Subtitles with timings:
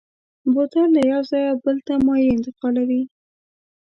[0.53, 3.01] بوتل له یو ځایه بل ته مایع انتقالوي.